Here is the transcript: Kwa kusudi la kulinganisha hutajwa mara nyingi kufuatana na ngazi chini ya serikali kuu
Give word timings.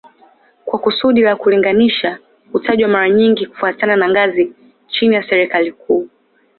Kwa 0.65 0.79
kusudi 0.79 1.21
la 1.21 1.35
kulinganisha 1.35 2.19
hutajwa 2.51 2.89
mara 2.89 3.09
nyingi 3.09 3.45
kufuatana 3.45 3.95
na 3.95 4.09
ngazi 4.09 4.53
chini 4.87 5.15
ya 5.15 5.23
serikali 5.29 5.71
kuu 5.71 6.09